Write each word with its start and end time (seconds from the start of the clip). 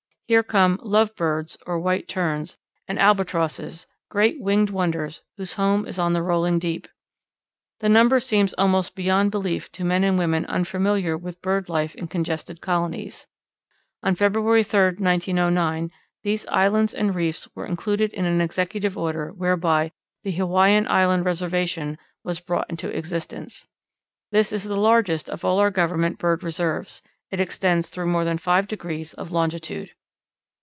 Here 0.31 0.43
come 0.43 0.79
"Love 0.81 1.13
Birds" 1.17 1.57
or 1.67 1.77
White 1.77 2.07
Terns, 2.07 2.57
and 2.87 2.97
Albatrosses, 2.97 3.85
great 4.09 4.39
winged 4.39 4.69
wonders 4.69 5.21
whose 5.35 5.55
home 5.55 5.85
is 5.85 5.99
on 5.99 6.13
the 6.13 6.23
rolling 6.23 6.57
deep. 6.57 6.87
The 7.79 7.89
number 7.89 8.21
seems 8.21 8.53
almost 8.53 8.95
beyond 8.95 9.29
belief 9.31 9.69
to 9.73 9.83
men 9.83 10.05
and 10.05 10.17
women 10.17 10.45
unfamiliar 10.45 11.17
with 11.17 11.41
bird 11.41 11.67
life 11.67 11.93
in 11.95 12.07
congested 12.07 12.61
colonies. 12.61 13.27
On 14.03 14.15
February 14.15 14.63
3, 14.63 14.91
1909, 14.99 15.91
these 16.23 16.45
islands 16.45 16.93
and 16.93 17.13
reefs 17.13 17.49
were 17.53 17.65
included 17.65 18.13
in 18.13 18.23
an 18.23 18.39
executive 18.39 18.97
order 18.97 19.33
whereby 19.33 19.91
the 20.23 20.31
"Hawaiian 20.31 20.87
Island 20.87 21.25
Reservation" 21.25 21.97
was 22.23 22.39
brought 22.39 22.69
into 22.69 22.87
existence. 22.97 23.67
This 24.31 24.53
is 24.53 24.63
the 24.63 24.77
largest 24.77 25.29
of 25.29 25.43
all 25.43 25.59
our 25.59 25.71
Government 25.71 26.19
bird 26.19 26.41
reserves. 26.41 27.01
It 27.31 27.41
extends 27.41 27.89
through 27.89 28.07
more 28.07 28.23
than 28.23 28.37
five 28.37 28.65
degrees 28.69 29.13
of 29.15 29.33
longitude. 29.33 29.89